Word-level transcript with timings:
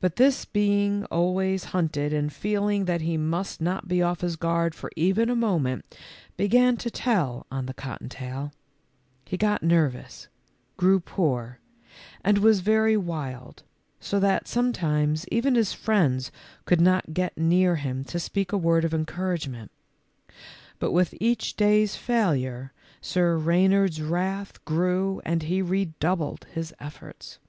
But 0.00 0.14
this 0.22 0.44
being 0.44 1.04
always 1.06 1.64
hunted 1.74 2.12
and 2.12 2.32
feeling 2.32 2.84
that 2.84 3.00
he 3.00 3.16
must 3.16 3.60
not 3.60 3.88
be 3.88 4.00
off 4.00 4.20
his 4.20 4.36
guard 4.36 4.72
for 4.72 4.88
even 4.94 5.28
a 5.28 5.34
moment, 5.34 5.96
began 6.36 6.76
to 6.76 6.92
tell 6.92 7.44
on 7.50 7.66
the 7.66 7.74
cotton 7.74 8.08
taiL 8.08 8.52
He 9.24 9.36
got 9.36 9.60
nervous, 9.64 10.28
grew 10.76 11.00
poor, 11.00 11.58
and 12.22 12.38
was 12.38 12.60
very 12.60 12.96
wild, 12.96 13.64
so 13.98 14.20
that 14.20 14.46
some 14.46 14.72
times 14.72 15.26
even 15.26 15.56
his 15.56 15.72
friends 15.72 16.30
could 16.64 16.80
not 16.80 17.12
get 17.12 17.36
near 17.36 17.74
him 17.74 18.04
to 18.04 18.20
speak 18.20 18.52
a 18.52 18.56
word 18.56 18.84
of 18.84 18.94
encouragement. 18.94 19.72
But 20.78 20.90
w 20.90 21.04
T 21.04 21.16
ith 21.16 21.18
each 21.20 21.56
day's 21.56 21.96
failure, 21.96 22.72
Sir 23.00 23.36
Reynard's 23.36 24.00
wrath 24.00 24.64
grew 24.64 25.20
and 25.24 25.42
he 25.42 25.60
redoubled 25.62 26.46
his 26.52 26.72
efforts. 26.78 27.40